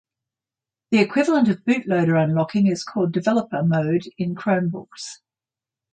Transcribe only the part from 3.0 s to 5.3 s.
developer mode in Chromebooks.